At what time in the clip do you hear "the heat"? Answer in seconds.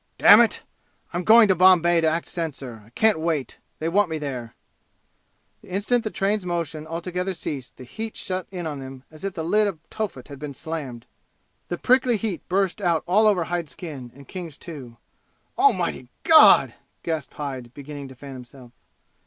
7.77-8.17